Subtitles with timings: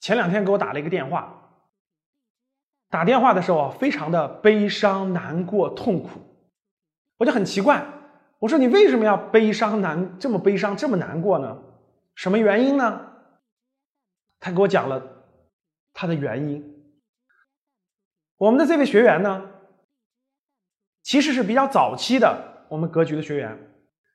[0.00, 1.50] 前两天给我打了一个电话，
[2.88, 6.20] 打电话的时候啊，非常的悲伤、难过、痛苦，
[7.16, 7.84] 我就很奇怪，
[8.38, 11.58] 我说你为什么要悲伤难这么悲伤这么难过呢？
[12.14, 13.06] 什么原因呢？
[14.40, 15.02] 他给我讲了
[15.92, 16.64] 他的原因。
[18.36, 19.50] 我们的这位学员呢，
[21.02, 23.58] 其实是比较早期的我们格局的学员，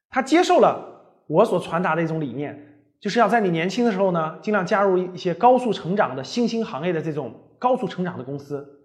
[0.09, 2.72] 他接受了我所传达的一种理念。
[3.03, 8.79] 就是要在你年轻的时候呢，尽量加入一些高速成长的新兴行业的这种高速成长的公司，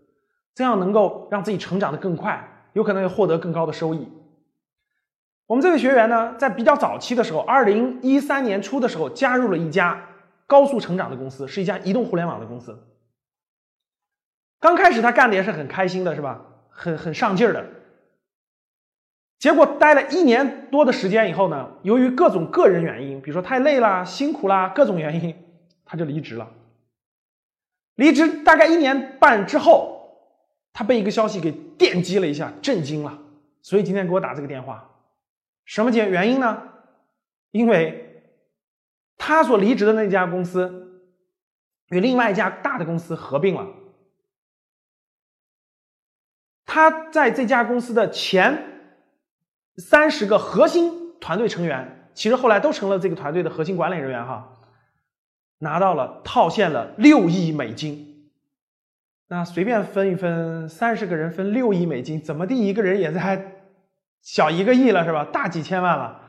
[0.57, 4.09] 这样能够让自己成长的更快，有可能也获得更高的收益。
[5.47, 10.05] 我们这位学员呢，在比较早期的时候，二零一三年初的时候，加入了一家
[10.49, 12.77] 高速成长的公司，是一家移动互联网的公司。
[14.59, 16.45] 刚开始他干的也是很开心的，是吧？
[16.71, 17.65] 很很上劲儿的。
[19.39, 25.33] 结果待了一年多的时间以后呢，由于各种个人原因，比如说太累啦、辛苦啦，各种原因，
[25.85, 26.51] 他就离职了。
[27.95, 30.19] 离职大概一年半之后，
[30.73, 33.17] 他被一个消息给电击了一下，震惊了。
[33.63, 34.91] 所以今天给我打这个电话，
[35.65, 36.61] 什么原原因呢？
[37.53, 38.25] 因为
[39.17, 41.05] 他所离职的那家公司
[41.91, 43.69] 与另外一家大的公司合并了，
[46.67, 48.78] 他在这家公司的前。
[49.79, 54.57] 三十个核心团队成员，其实后来都成了这个团队的核心管理人员哈，
[55.59, 58.31] 拿到了套现了六亿美金。
[59.29, 63.61] 那随便分一分，三十个人分六亿美金，怎么地一个人也在
[64.23, 65.25] 小一个亿了是吧？
[65.33, 66.21] 大几千万了，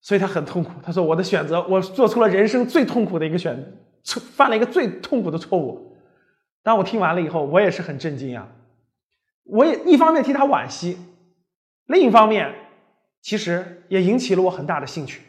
[0.00, 0.72] 所以他很痛苦。
[0.82, 3.56] 他说：“我的选择，我做出了人生最痛苦的一个选，
[4.34, 5.96] 犯了一个最痛苦的错误。”
[6.62, 8.48] 当我听完了以后，我也是很震惊啊！
[9.44, 10.98] 我也一方面替他惋惜，
[11.86, 12.65] 另一方面。
[13.26, 15.20] 其实也引起了我很大的兴趣，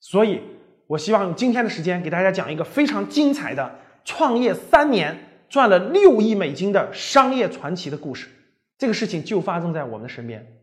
[0.00, 0.40] 所以
[0.86, 8.30] 我希望用今天的时间给大家讲一个非常精彩的创业三年赚了六亿美金的商业传奇的故事。
[8.78, 10.62] 这个事情就发生在我们的身边。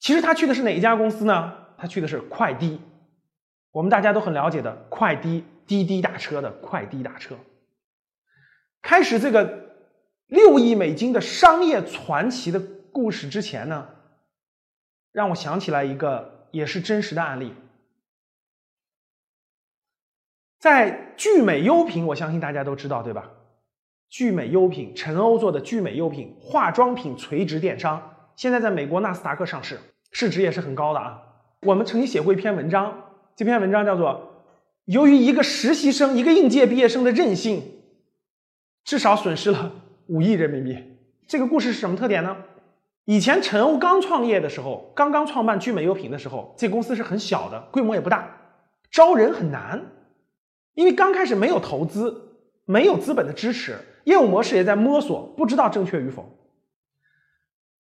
[0.00, 1.52] 其实他去的是哪一家公司呢？
[1.78, 2.80] 他去的是快滴，
[3.70, 7.36] 我们大家都很了解的快滴滴滴打车的快滴打车。
[8.82, 9.76] 开始这个
[10.26, 13.86] 六亿美金的商业传奇的故事之前呢？
[15.12, 17.52] 让我想起来一个也是真实的案例，
[20.58, 23.30] 在聚美优品，我相信大家都知道，对吧？
[24.08, 29.78] 聚美优品，陈欧做的聚美优品化妆品垂直电商，现在在美国纳斯达克上市，
[30.10, 31.22] 市值也是很高的啊。
[31.62, 33.04] 我们曾经写过一篇文章，
[33.36, 34.42] 这篇文章叫做
[34.92, 37.62] 《由于一个实习生，一个应届毕业生的任性，
[38.84, 39.72] 至少损失了
[40.06, 40.72] 五亿人民币》。
[41.28, 42.36] 这个故事是什么特点呢？
[43.10, 48.38] 以前陈欧刚创业的时候，刚刚创办聚美优品的时候，这公司是很小的，规模也不大，
[48.88, 49.82] 招人很难，
[50.74, 56.24] 因为刚开始没有投资，没有资本的支持，业务模式也在摸索，不知道正确与否。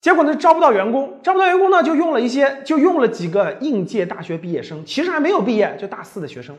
[0.01, 6.57] 结果呢，招不到员工，招不到员工呢，就用了一些，就用了几个应届大学毕业生，其实还没有毕业，就大四的学生，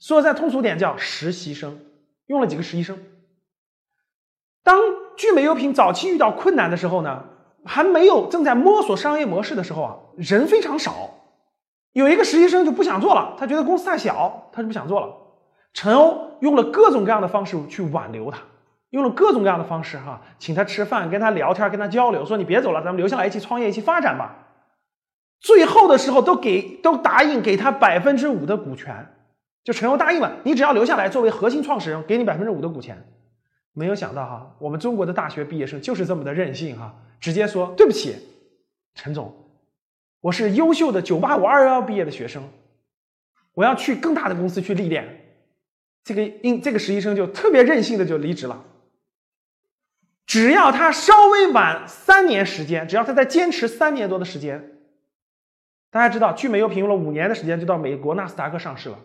[0.00, 1.78] 说再通俗点叫实习生，
[2.28, 2.98] 用了几个实习生。
[4.62, 4.80] 当
[5.18, 7.26] 聚美优品早期遇到困难的时候呢？
[7.64, 11.10] 还没有正在摸索商业模式的时候啊，人非常少，
[11.92, 15.08] 有一个实习生就不想做了，他觉得公司太小，他就不想做了。
[15.72, 18.38] 陈欧用了各种各样的方式去挽留他，
[18.90, 24.36] 用了各种各样的方式哈，请他吃饭，跟他聊天，跟他交流，说你别走了，咱们留下来一起创业，一起发展吧。
[25.40, 29.06] 最后的时候都给都答应给他百分之五的股权，
[29.64, 33.04] 就陈欧答应了，你只要留下来作为核心创始人，给你百分之五的股权。
[33.74, 36.94] 没有想到哈，我们中国的大学毕业生就是这么的任性哈。
[37.20, 38.16] 直接说对不起，
[38.94, 39.34] 陈总，
[40.20, 42.48] 我是优秀的九八五二幺幺毕业的学生，
[43.52, 45.22] 我要去更大的公司去历练。
[46.04, 48.62] 这个应这个实习生就特别任性的就离职了。
[50.26, 54.78] 只要他稍微晚三年时间，只要他再坚持三年多的时间，
[55.90, 58.98] 大家知道聚美优品用了五年的时间就到美国纳斯达克上市了。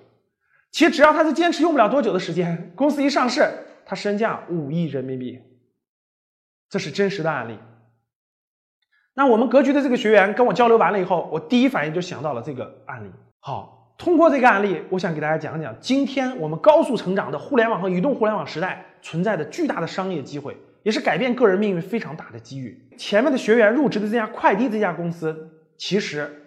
[0.72, 3.50] 其实只要他是坚持用不了多久的时间，公司一上市，
[3.86, 5.40] 他身价五亿人民币，
[6.70, 7.58] 这是真实的案例。
[9.16, 13.10] 那我们格局的这个学员跟我交流完了以后，我第一反应就想到了这个案例。
[13.40, 22.88] 好，通过这个案例，我想给大家讲讲，今天我们高速成长的互联网和移动互联网时代存在的巨大的商业机会，也是改变个人命运非常大的机遇。
[22.98, 26.39] 前面的学员入职的这家快递这家公司，其实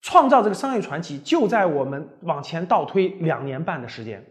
[0.00, 4.24] 创造这个商业传奇就在我们往前倒推两年半的时间。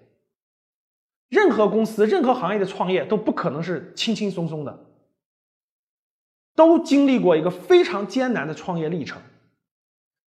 [1.30, 4.86] 任何公司、任何行业的创业都不可能是轻轻松松的，
[6.56, 9.22] 都经历过一个非常艰难的创业历程。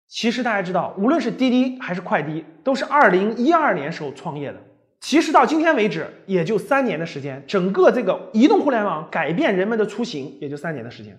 [0.06, 4.60] 其实大家知道，无论是滴滴还是快滴，都是二零一二年时候创业的。
[5.00, 7.42] 其实到今天为止，也就三年的时间。
[7.46, 11.18] 整个这个移动互联网改变人们的出行，也就三年的时间。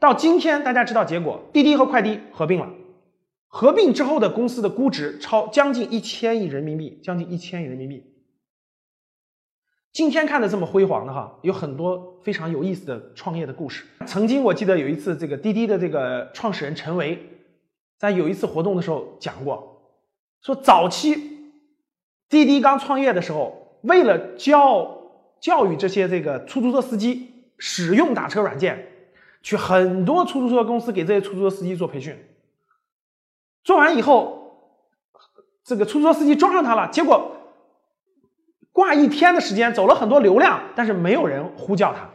[0.00, 2.68] 到今天，大家知道结果，滴滴和快滴合并了。
[3.56, 8.04] 合并之后的公司的估值超将近一千亿人民币，将近一千亿人民币。
[9.94, 13.86] 今天看的这么辉煌的哈，有很多非常有意思的创业的故事。
[14.04, 17.18] 曾经我记得有一次，这个滴滴的这个创始人陈维。
[17.96, 19.80] 在有一次活动的时候讲过，
[20.42, 21.14] 说早期
[22.28, 24.98] 滴滴刚创业的时候，为了教
[25.40, 28.86] 教育这些这个出租车司机使用打车软件，
[29.42, 32.14] 去很多出租车公司给这些出租车司机做培训。
[33.66, 34.70] 做完以后，
[35.64, 37.36] 这个出租车司机装上它了，结果
[38.70, 42.08] 挂一天的时间，走了很多流量，但是没有人呼叫他。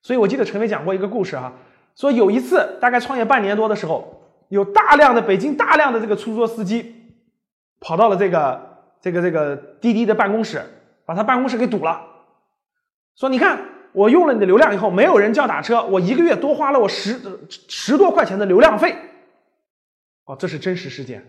[0.00, 1.52] 所以我记得陈伟讲过一个故事哈，
[1.96, 4.14] 说有一次大概创业半年多的时候。
[4.50, 6.94] 有大量的北京大量的这个出租车司机，
[7.80, 10.62] 跑到了这个这个这个滴滴的办公室，
[11.04, 12.00] 把他办公室给堵了，
[13.14, 13.60] 说：“你看，
[13.92, 17.20] 我用了你的流量以后，没有人叫打车，我一个月多花了我十
[17.68, 18.96] 十多块钱的流量费。”
[20.28, 21.26] 哦，这是真实事件。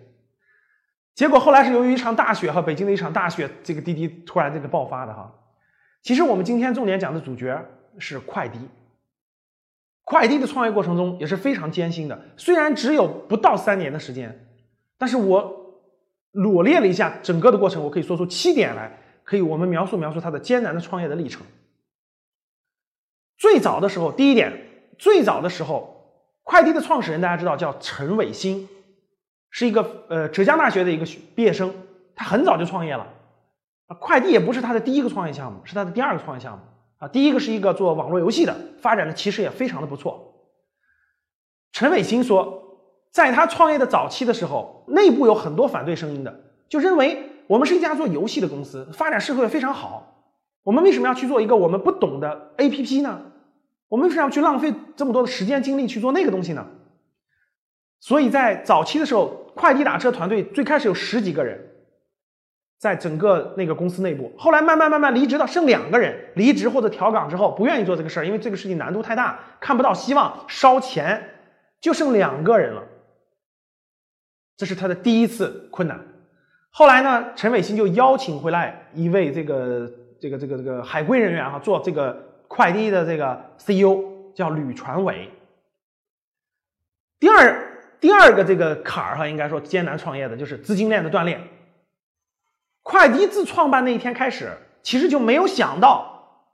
[1.16, 5.34] 结果后来是由于一场大雪和北京的一场大雪，这个滴滴突然这个爆发的哈。
[6.04, 7.66] 其实我们今天重点讲的主角
[7.98, 8.60] 是快滴。
[10.04, 14.48] 快滴的创业过程中也是非常艰辛的，虽然只有不到三年的时间，
[14.98, 15.82] 但是我
[16.32, 21.46] 罗列了一下整个的过程，我可以说出七点来，可以我们描述描述它的艰难的创业的历程。
[23.38, 24.52] 最早的时候，第一点，
[24.98, 28.68] 最早的时候，快滴的创始人大家知道叫陈伟新，
[29.50, 31.06] 是一个呃浙江大学的一个
[31.36, 31.74] 毕业生，
[32.16, 33.08] 他很早就创业了，
[34.00, 36.60] 快递也不是他的第一个创业项目，是他的第二个创业项目。
[37.00, 40.34] 啊，第一个是一个做网络游戏的，发展的其实也非常的不错。
[41.72, 42.62] 陈伟新说，
[43.10, 50.26] 在他创业的早期的时候，内部有很多反对声音的，就认为我们是一家做游戏的公司，发展势头也非常好，
[50.64, 53.22] 我们为什么要去做一个我们不懂的 APP 呢？
[53.88, 56.68] 我们为什么要去浪费这么多的时间精力去做那个东西呢？
[58.00, 61.66] 所以在早期的时候，快递打车团队最开始有十几个人。
[62.78, 71.22] 在整个那个公司内部，后来慢慢慢慢离职到剩两个人，离职或者调岗之后不愿意做这个事儿，因为这个事情难度太大，看不到希望，烧钱，
[71.82, 72.82] 就剩两个人了。
[74.56, 76.00] 这是他的第一次困难。
[76.70, 79.92] 后来呢，陈伟新就邀请回来一位这个
[80.22, 82.18] 这个这个这个海归人员哈，做这个
[82.48, 85.30] 快递的这个 CEO，叫吕传伟。
[87.20, 87.69] 第二
[88.00, 91.40] 第二个这个坎儿哈，应该说艰难创业的就是资金链的断裂。
[92.82, 94.52] 快滴自创办那一天开始，
[94.82, 96.48] 其实就没有想到，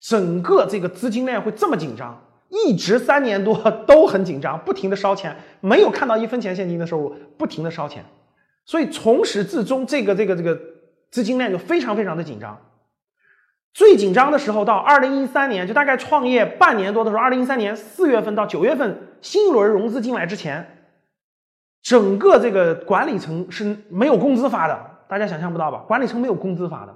[0.00, 8.04] 整个这个资金链会这么紧张，一直三年多都很紧张，不停的烧钱，没有看到一分钱现金的收入，不停的烧钱，
[8.64, 10.60] 所以从始至终，这个这个这个
[11.10, 12.60] 资金链就非常非常的紧张。
[13.72, 20.79] 最紧张的时候到二零一三年，就大概创业半年多的时候，二零一三年四月份到九月份，新一轮融资进来之前，
[21.82, 24.90] 整个这个管理层是没有工资发的。
[25.08, 25.84] 大家想象不到吧？
[25.88, 26.94] 管理层没有工资发的，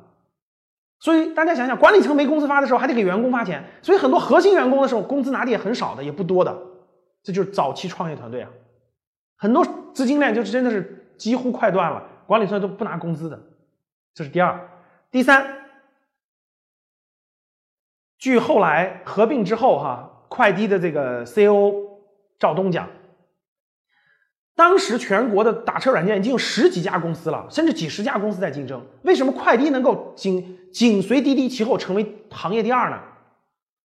[1.01, 6.57] 所以大家想想，管理层没工资发的时候，还得给员工发钱，所以很多核心员工的时候，工资拿的也很少的，也不多的。
[7.25, 8.51] 这就是早期创业团队啊，
[9.37, 13.43] 很多资金链就是真的是几乎快断了，管理层都不拿工资的。
[14.15, 14.61] 这是第二，
[15.11, 15.45] 第三，
[18.19, 21.75] 据后来合并之后哈，快滴的这个 C.O.
[22.39, 22.89] 赵东讲。
[24.57, 28.81] 当时全国的打车软件已经有十几家公司了，甚至几十家公司在竞争。
[29.03, 33.01] 为什么快滴能够紧紧随滴滴其后成为行业第二呢？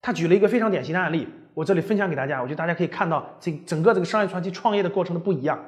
[0.03, 5.65] 他举了一个非常典型的案例，我这里分享给大家，我觉得大家可以看到这整个这个商业传奇创业的过程的不一样。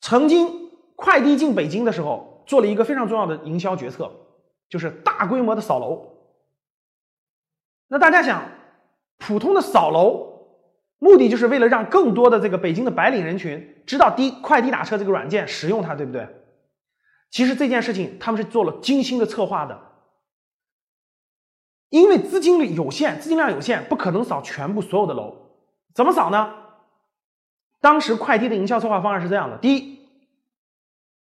[0.00, 0.48] 曾经
[0.96, 4.10] 快滴进北京的时候，做了一个非常重要的营销决策，
[4.70, 6.10] 就是大规模的扫楼。
[7.88, 8.42] 那大家想，
[9.18, 10.27] 普通的扫楼。
[10.98, 16.28] 目的就是为了让更多的这个北京的白领人群知道滴快滴打车这个软件，使用它，对不对？
[17.30, 19.78] 其实这件事情他们是做了精心的策划的，
[21.90, 25.36] 因为资金率有限，资金量有限，不可能扫全部所有的楼。
[25.94, 26.54] 怎么扫呢？
[27.80, 30.00] 当时快滴的营销策划方案是这样的：第一，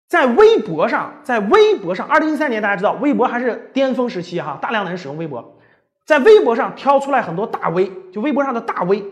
[0.06, 5.56] 在微博上，在微博上，二零一三年大家知道，微博还是巅峰时期哈，大量的人使用微博，
[6.04, 9.02] 在微博上挑出来很多大 V，就微博上的大 V，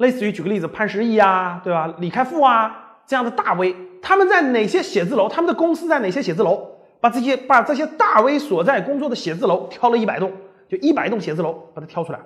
[0.00, 1.94] 类似于举个例子，潘石屹啊，对吧？
[1.98, 5.28] 李开复啊这样的大 V，他们在哪些写字楼？
[5.28, 6.66] 他们的公司在哪些写字楼？
[7.00, 10.32] 把这些把这些大 V 所在工作的写字楼挑了一百栋，
[10.68, 12.18] 就一百栋写字楼把它挑出来，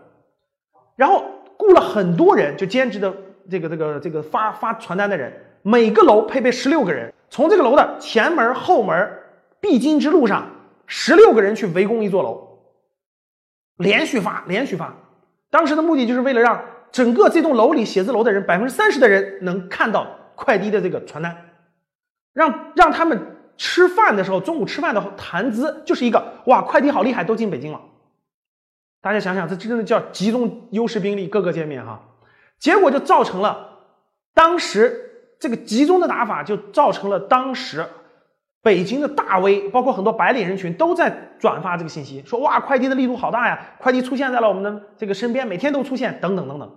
[0.97, 1.25] 然后
[1.57, 3.13] 雇了很多人，就兼职的
[3.51, 7.13] 这个这个这个发发传单的人，每个楼配备十六个人。
[7.31, 9.13] 从这个楼的前门、后门
[9.61, 10.47] 必经之路上，
[10.87, 12.61] 十六个人去围攻一座楼，
[13.79, 14.95] 连续发，连续发。
[15.51, 16.61] 当时的目的就是为了让
[16.95, 21.37] 整个这栋楼里写字楼的人百分之三十的人能看到快递的这个传单，
[22.33, 23.21] 让让他们
[23.57, 27.81] 吃饭的时候，中午吃饭的谈资就是一个哇，快递好厉害，都进北京了。
[29.03, 32.01] 大家想想，这真的叫集中优势兵力，各个见面哈。
[32.61, 33.81] 结果就造成了
[34.33, 35.11] 当时。
[35.41, 37.85] 这个集中的打法就造成了当时
[38.63, 46.73] 北京的大 V，包括很多白领人群都在转发这个信息，说哇，快递的力度好大呀，快递出现在了我们的这个身边，每天都出现，等等等等。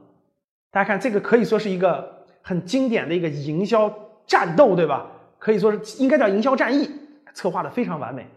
[0.72, 3.94] 大家看，这个可以说是一个很经典的一个营销
[4.26, 5.08] 战斗，对吧？
[5.40, 6.90] 可以说是应该叫营销战役，
[7.34, 8.28] 策划的非常完美，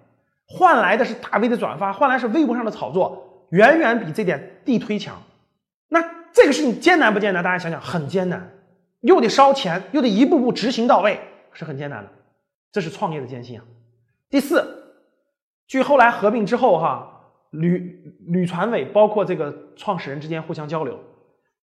[0.46, 5.16] 换来的是大 V 的转发，换来是微博上的炒作，远远比这点地推强。
[5.88, 7.42] 那这个事情艰难不艰难？
[7.42, 8.50] 大家想想，很艰难。
[9.00, 11.18] 又得烧钱，又得一步步执行到位，
[11.54, 12.10] 是很艰难的。
[12.70, 13.64] 这是创业的艰辛啊。
[14.28, 14.62] 第四，
[15.66, 17.10] 据后来合并之后，哈
[17.50, 21.00] 旅旅传委包括这个创始人之间互相交流，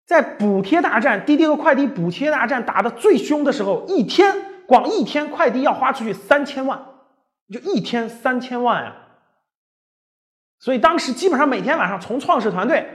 [0.06, 4.34] 在补贴大战，滴滴和快递补贴大战打得最凶的时候，一天
[4.66, 6.80] 光一天快递要花出去三千万，
[7.52, 8.94] 就一天三千万呀。
[10.60, 12.88] 所以当时基本上每天晚上，从创始团队、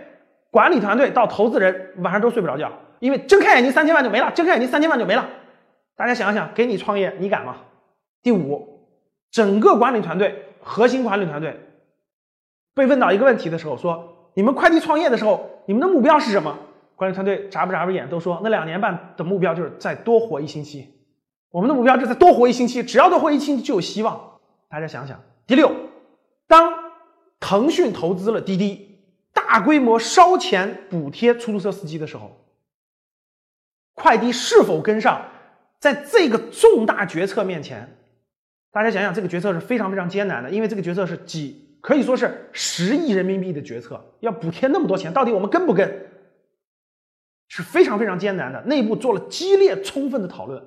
[0.49, 2.71] 管理团队到投资人，晚上都睡不着觉。
[2.99, 5.27] 因为睁开眼睛三千万就没了，睁开眼睛三千万就没了。
[5.97, 7.57] 大家想想，给你创业，你敢吗？
[8.23, 8.87] 第五，
[9.31, 11.59] 整个管理团队、核心管理团队
[12.73, 16.57] 被问到一个问题的时候，说：“你们快递创业的时候，你们的目标是什么？”
[17.01, 20.87] 管理团队眨巴眨巴眼，都说：“那两年半的目标就是再多活一星期。
[21.49, 24.37] 我们的目标就是再多活一星期，只要多活一星期就有希望。”
[24.69, 25.19] 大家想想。
[25.47, 25.71] 第六，
[26.45, 26.71] 当
[27.39, 28.99] 腾讯投资了滴滴，
[29.33, 32.37] 大规模烧钱补贴出租车司机的时候。
[33.95, 35.25] 快递是否跟上，
[35.79, 37.97] 在这个重大决策面前，
[38.71, 46.10] 大家想想，这个决策是非常非常艰难的，因为这个决策是几可以说是十亿人民币的决策，要补贴那么多钱，到底我们跟不跟，
[47.53, 48.61] 是非常非常艰难的。
[48.61, 50.63] 内部做了激烈充分的讨论，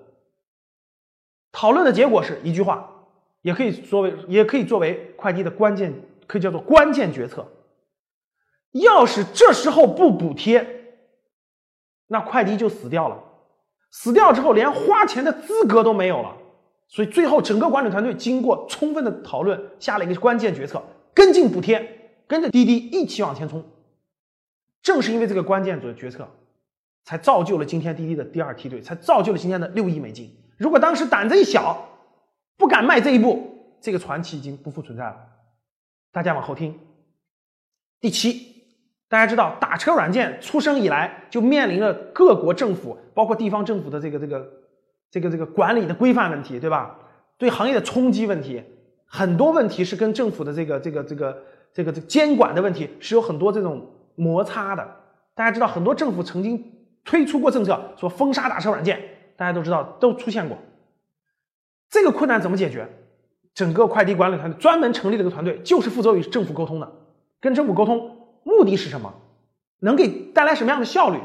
[1.50, 2.90] 讨论的结果是一句话，
[3.40, 5.94] 也可以作为也可以作为快递的关键，
[6.26, 7.50] 可以叫做关键决策。
[8.72, 10.68] 要是这时候不补贴。
[12.06, 13.18] 那快递就死掉了，
[13.90, 16.36] 死掉之后连花钱的资格都没有了，
[16.86, 20.82] 所以最后整个管理团队经过充分的讨论，下了一个关键决策：
[21.14, 23.64] 跟进补贴，跟着滴滴一起往前冲。
[24.82, 26.28] 正是因为这个关键的决策，
[27.04, 30.34] 才造就了今天滴滴的第二梯队，才造就了今天的六亿美金。
[30.56, 31.88] 如果当时胆子一小，
[32.56, 35.16] 不敢迈这一步，这个传奇已经不复存在了。
[36.10, 36.78] 大家往后听，
[38.00, 38.52] 第七。
[39.06, 44.50] 大家知道，打车软件出生以来就面临着各国政府，包括地方政府的这个这个
[45.10, 46.98] 这个这个管理的规范问题，对吧？
[47.36, 48.64] 对行业的冲击问题，
[49.04, 51.42] 很多问题是跟政府的这个这个这个
[51.72, 54.96] 这个这监管的问题是有很多这种摩擦的。
[55.34, 56.72] 大家知道，很多政府曾经
[57.04, 59.00] 推出过政策，说封杀打车软件，
[59.36, 60.58] 大家都知道都出现过。
[61.90, 62.88] 这个困难怎么解决？
[63.54, 66.92] 整个快递管理团队专门成立了一个团队，就是负责与政府沟通的，
[67.40, 68.26] 跟政府沟通。
[68.42, 69.14] 目的是什么？
[69.78, 71.18] 能给带来什么样的效率？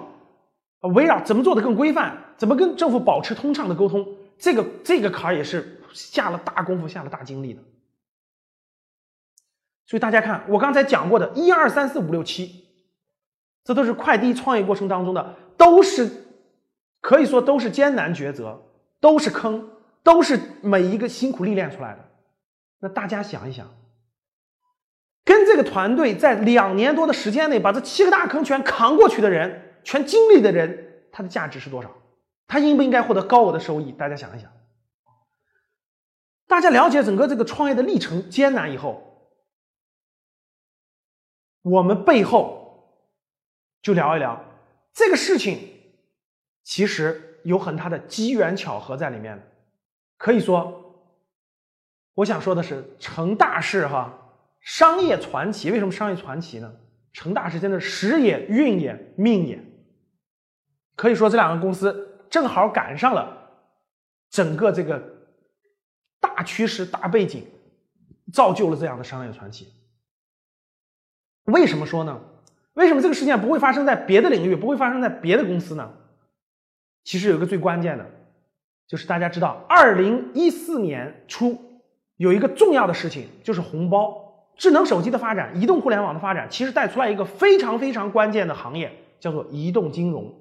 [0.93, 4.07] 围绕怎么做的更规范，怎么跟政府保持通畅的沟通，
[4.37, 7.61] 这个这个坎儿也是下了大功夫、下了大精力的。
[9.85, 12.63] 所以大家看，我刚才讲过的一二三四五六七，
[13.63, 16.09] 这都是快递创业过程当中的，都是
[17.01, 18.63] 可以说都是艰难抉择，
[19.01, 19.69] 都是坑，
[20.01, 22.09] 都是每一个辛苦历练出来的。
[22.79, 23.69] 那大家想一想。
[25.25, 31.91] 跟这个团队在两年多的时间内把这七个大坑全扛过去的人，全经历的人，他的价值是多少？
[32.47, 33.91] 他应不应该获得高额的收益？
[33.91, 34.49] 大家想一想。
[36.47, 39.03] 大家了解整个这个创业的历程艰难以后，
[41.61, 43.05] 我们背后
[43.83, 44.41] 就聊一聊
[44.99, 45.57] 这个事情，
[46.65, 49.41] 其实有很大的机缘巧合在里面。
[50.17, 51.07] 可以说，
[52.15, 54.13] 我想说的是成大事哈。
[54.59, 56.69] 商业传奇为什么商业传奇呢？
[57.13, 59.63] 成大事真的时也运也命也，
[60.97, 63.49] 可以说这两个公司正好赶上了
[64.29, 65.01] 整个这个
[66.19, 67.47] 大趋势、大背景，
[68.33, 69.73] 造就了这样的商业传奇。
[71.45, 72.21] 为什么说呢？
[72.79, 75.91] 为什么这个事件不会发生在别的领域，不会发生在别的公司呢？
[77.03, 78.05] 其实有一个最关键的，
[78.87, 81.59] 就是大家知道，二零一四年初
[82.15, 84.25] 有一个重要的事情，就是红包。
[84.55, 90.33] 智能手机的发展，移动互联网的发展，其实带出来一个非常非常关键的行业，叫做移动金融。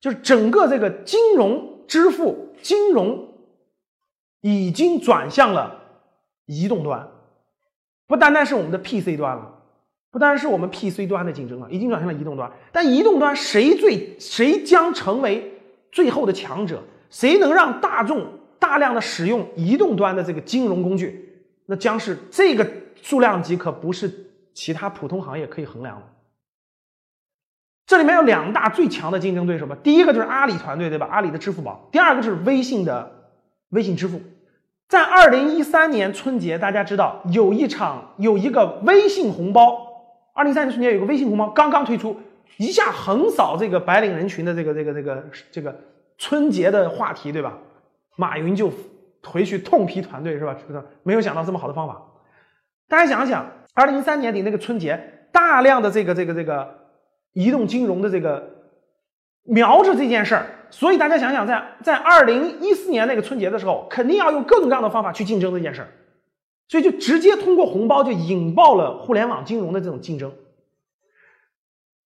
[0.00, 3.34] 就是整个这个金融支付、金融
[4.42, 5.80] 已经转向了
[6.44, 7.08] 移动端，
[8.06, 9.59] 不单单是我们的 PC 端了，
[10.10, 12.50] 不单是我们 PC 端的竞争了，已经转向了移动端。
[12.72, 15.52] 但移动端谁最谁将成为
[15.92, 16.82] 最后的强者？
[17.10, 18.26] 谁能让大众
[18.58, 21.44] 大量的使用移动端的这个金融工具？
[21.66, 22.68] 那将是这个
[23.02, 24.12] 数量级，可不是
[24.52, 26.02] 其他普通行业可以衡量的。
[27.86, 31.08] 这里面有两大最强的竞争对手吧，第一个就是阿里团队，对吧？
[31.10, 33.10] 阿里的支付宝，第二个就是微信的
[33.70, 34.20] 微信支付。
[34.88, 39.89] 在二零一三年春节，大家知道有一场有一个微信红包，
[40.40, 42.18] 二零一三年春节有个微信红包刚刚推出，
[42.56, 45.78] 一下横扫这个白领人群的这个这个这个这个
[46.16, 47.58] 春节的话题，对吧？
[48.16, 48.72] 马云就。
[49.22, 50.56] 回去痛批团队是吧？
[50.66, 52.00] 是没有想到这么好的方法。
[52.88, 54.98] 大家想想，二零一三年底那个春节，
[55.30, 56.66] 大量的这个这个这个
[57.34, 58.48] 移动金融的这个
[59.44, 65.88] 瞄着这件事儿，所以大家想想，在在二零一四年那个春节的时候，肯定要用各种各样的方法去竞争这件事儿，
[66.70, 70.32] 所以就直接通过红包就引爆了互联网金融的这种竞争。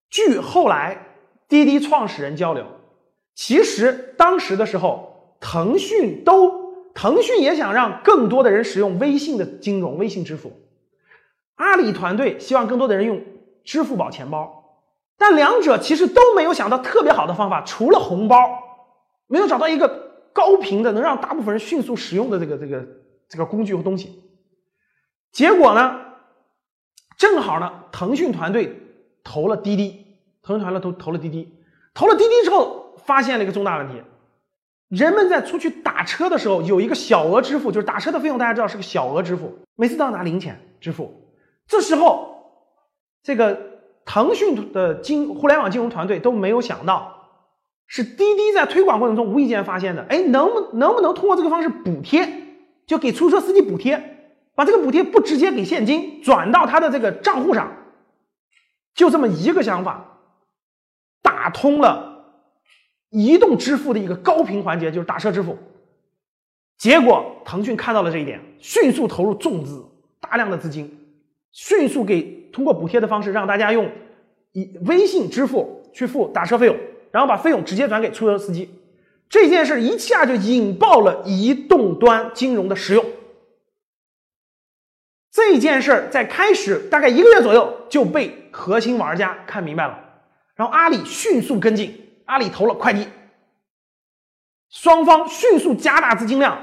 [0.08, 1.06] 据后来
[1.48, 2.64] 滴滴创始人交流，
[3.34, 6.64] 其实当时的时候，腾讯都。
[6.94, 10.52] 腾讯也想让更多的人使用微信的金融、微信支付，
[11.56, 13.20] 阿里团队希望更多的人用
[13.64, 14.78] 支付宝钱包，
[15.18, 18.36] 但两者其实都没有想到特别好的方法，除了红包，
[19.26, 19.88] 没有找到一个
[20.32, 22.86] 高频的能让大部分人迅速使用的这个这个
[23.28, 24.22] 这个工具和东西。
[25.34, 26.00] 结果呢，
[27.18, 28.80] 正好呢，腾讯团队
[29.24, 30.06] 投了滴滴，
[30.44, 31.52] 腾讯团队投投了滴滴，
[31.92, 33.94] 投了滴滴之后，发现了一个重大问题。
[34.88, 41.12] 人们在出去打车的时候，有一个小额支付，就是打车的费用，大家知道是个小额支付，每次都要拿零钱支付。
[41.66, 42.62] 这时候，
[43.24, 47.30] 这个腾讯的金互联网金融团队都没有想到，
[47.88, 50.06] 是滴滴在推广过程中无意间发现的。
[50.08, 52.28] 哎，能不能不能通过这个方式补贴，
[52.86, 54.13] 就给出租车司机补贴，
[54.54, 57.72] 把这个补贴不直接给现金，转到他的这个账户上，
[58.94, 60.18] 就这么一个想法，
[61.22, 62.12] 打通了。
[63.10, 65.56] 移动支付的一个高频环节就是打车支付，
[66.78, 69.84] 结果腾讯看到了这一点，迅速投入重资、
[70.20, 70.92] 大量的资金，
[71.52, 73.88] 迅速给通过补贴的方式让大家用
[74.50, 76.76] 以微信支付去付打车费用，
[77.12, 78.68] 然后把费用直接转给出租车司机。
[79.28, 83.04] 这件事一下就引爆了移动端金融的使用。
[85.34, 89.98] 这件事在开始大概一个月左右就被核心玩家看明白了，
[90.54, 92.00] 然后阿里迅速跟进。
[92.26, 93.08] 阿里投了快递，
[94.70, 96.56] 双方迅速加大资金量，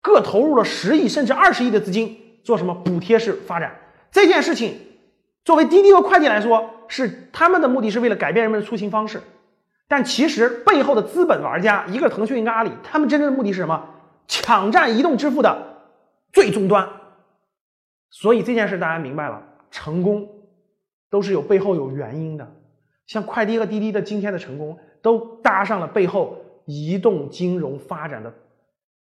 [0.00, 3.76] 各投入了十亿甚至二十亿的资金，做什么补贴式发展？
[4.10, 4.80] 这件事情，
[5.44, 9.20] 作为滴滴和快递来说，是他们的目的是为了改变人们的出行方式，
[9.88, 13.84] 但其实背后的资本玩家，一个腾讯，一个阿里，他们真正的目的是什么？
[14.28, 15.82] 抢占移动支付的
[16.32, 16.88] 最终端。
[18.10, 20.28] 所以这件事大家明白了，成功
[21.10, 22.54] 都是有背后有原因的。
[23.06, 28.32] 像快滴和滴滴的今天的成功，都搭上了背后移动金融发展的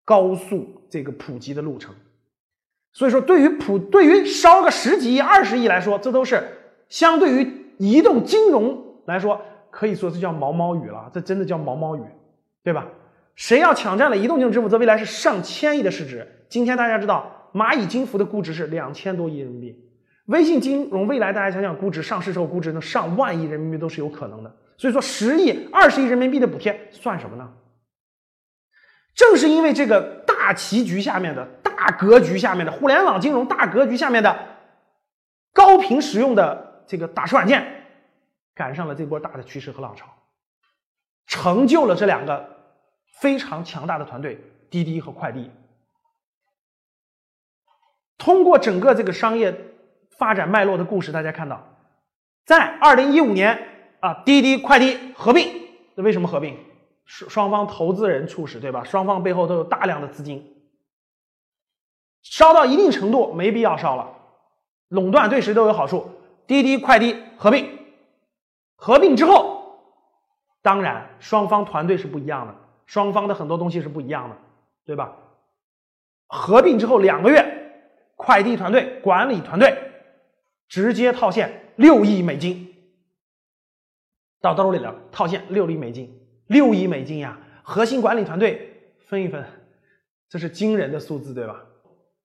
[0.04, 1.94] 高速这个普及的路程。
[2.92, 6.42] 所以说，对于普对于烧个十几亿、二十亿来说，这都是
[6.88, 11.10] 相对于移动金融来说，可以说这叫毛毛雨了。
[11.12, 12.02] 这真的叫毛毛雨，
[12.64, 12.86] 对吧？
[13.36, 16.26] 谁要抢占了移动金融支付，这未来是上千亿的市值。
[16.48, 19.86] 今天大家知道，蚂蚁金服的估值是两千多亿人民币。
[20.26, 24.56] 微信金融未来，大家想想，估值上市之后估值能上万亿人民币都是有可能的。
[24.76, 27.52] 所以说，十亿、二十亿人民币的补贴算什么呢？
[29.14, 34.38] 正是因为这个大棋局下面的大格局下面的互联网金融大格局下面的
[35.52, 37.66] 高频使用的这个打车软件，
[38.54, 40.06] 赶上了这波大的趋势和浪潮，
[41.26, 42.48] 成就了这两个
[43.18, 45.50] 非常强大的团队——滴滴和快递。
[48.20, 49.66] 通过整个这个商业。
[50.18, 51.66] 发展脉络的故事，大家看到，
[52.44, 53.58] 在二零一五年
[54.00, 55.48] 啊，滴滴快滴合并，
[55.94, 56.58] 那为什么合并？
[57.06, 58.84] 双双方投资人促使，对吧？
[58.84, 60.62] 双方背后都有大量的资金，
[62.22, 64.10] 烧到一定程度没必要烧了，
[64.88, 66.10] 垄断对谁都有好处。
[66.46, 67.78] 滴滴快滴合并，
[68.76, 69.80] 合并之后，
[70.60, 72.54] 当然双方团队是不一样的，
[72.84, 74.36] 双方的很多东西是不一样的，
[74.84, 75.16] 对吧？
[76.26, 77.59] 合并之后两个月，
[78.22, 79.74] 快递团队、管理团队
[80.68, 82.74] 直接套现六亿美金，
[84.42, 87.38] 到兜里了，套现六亿美金，六亿美金呀！
[87.62, 89.42] 核心管理团队分一分，
[90.28, 91.64] 这是惊人的数字，对吧？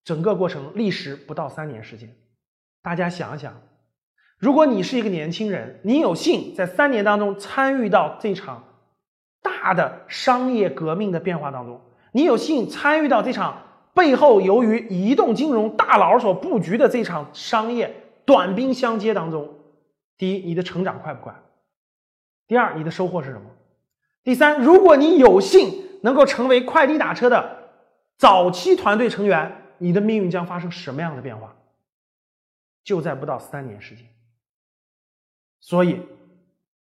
[0.04, 2.14] 整个过程历时不到三年时间，
[2.82, 3.62] 大家想一想，
[4.38, 8.64] 如果你是一个年轻人，你有幸在三年当中参与到这场
[9.42, 11.82] 大的商业革命的变化当中，
[12.12, 13.65] 你有幸参与到这场
[13.96, 19.58] 背后由于移动金融大佬所布局的这场商业短兵相接当中，
[20.18, 21.34] 第一，你的成长快不快？
[22.46, 23.50] 第二，你的收获是什么？
[24.24, 27.72] 第三，如果你有幸能够成为快滴打车的
[28.18, 29.64] 早期团队成员。
[29.78, 31.54] 你的命运将发生什么样的变化？
[32.82, 34.06] 就在不到三年时间。
[35.60, 36.00] 所以，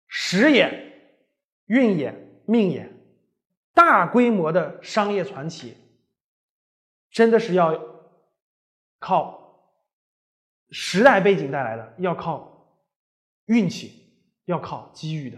[0.08, 0.94] 时也，
[1.66, 2.14] 运也，
[2.46, 2.88] 命也，
[3.74, 5.76] 大规模的商业传奇，
[7.16, 7.74] 真的是要
[9.00, 9.40] 靠
[10.70, 12.76] 时代背景带来的，要靠
[13.46, 14.12] 运气，
[14.44, 15.38] 要靠机遇的。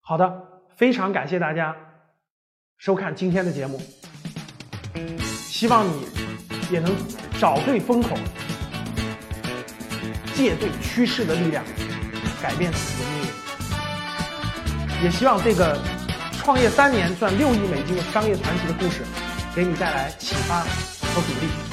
[0.00, 1.76] 好的，非常感谢大家
[2.78, 3.80] 收看今天的节目。
[5.22, 6.08] 希望你
[6.72, 6.92] 也能
[7.38, 8.16] 找对风口，
[10.34, 11.64] 借对趋势的力量，
[12.42, 15.04] 改变自己的命运。
[15.04, 15.80] 也希望这个
[16.32, 19.04] 创业三年赚六亿美金的商业传奇的故事，
[19.58, 21.67] 给你带来启发和鼓励。